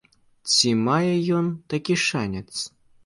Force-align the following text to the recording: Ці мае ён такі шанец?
Ці 0.51 0.71
мае 0.87 1.13
ён 1.41 1.45
такі 1.75 1.99
шанец? 2.07 2.51